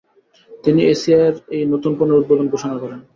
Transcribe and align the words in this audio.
তিনি 0.63 0.81
এসিআইয়ের 0.93 1.35
এই 1.55 1.63
নতুন 1.73 1.91
পণ্যের 1.97 2.19
উদ্বোধন 2.19 2.47
ঘোষণা 2.53 2.75
করেন। 2.81 2.99